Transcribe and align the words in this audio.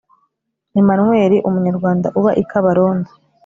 Emmanuel 0.79 1.31
umunyarwanda 1.47 2.07
uba 2.19 2.31
i 2.41 2.43
Kabarondo 2.49 3.09